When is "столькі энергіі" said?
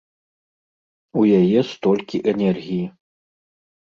1.73-2.79